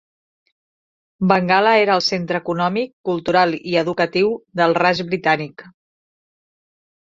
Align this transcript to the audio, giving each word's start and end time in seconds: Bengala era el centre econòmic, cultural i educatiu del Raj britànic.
Bengala 1.31 1.73
era 1.81 1.97
el 1.99 2.03
centre 2.07 2.41
econòmic, 2.43 2.93
cultural 3.11 3.55
i 3.75 3.79
educatiu 3.85 4.35
del 4.63 4.77
Raj 4.83 5.07
britànic. 5.15 5.69